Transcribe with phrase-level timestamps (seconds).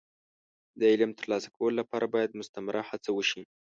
[0.79, 3.41] د علم د ترلاسه کولو لپاره باید مستمره هڅه وشي.